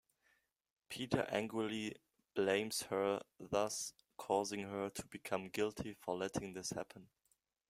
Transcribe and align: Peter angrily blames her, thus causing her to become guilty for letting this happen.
Peter 0.89 1.27
angrily 1.29 1.95
blames 2.33 2.81
her, 2.89 3.21
thus 3.39 3.93
causing 4.17 4.61
her 4.61 4.89
to 4.89 5.05
become 5.05 5.47
guilty 5.49 5.93
for 5.93 6.17
letting 6.17 6.53
this 6.53 6.71
happen. 6.71 7.07